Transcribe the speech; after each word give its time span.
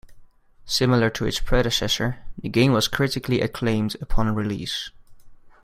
Similar 0.65 1.11
to 1.11 1.27
its 1.27 1.39
predecessor, 1.39 2.23
the 2.41 2.49
game 2.49 2.71
was 2.71 2.87
critically 2.87 3.39
acclaimed 3.39 3.95
upon 4.01 4.33
release. 4.33 4.89